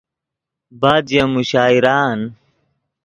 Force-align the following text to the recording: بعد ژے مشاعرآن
بعد 0.81 1.03
ژے 1.11 1.21
مشاعرآن 1.33 2.19